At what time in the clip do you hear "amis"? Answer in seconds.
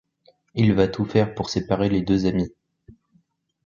2.25-2.51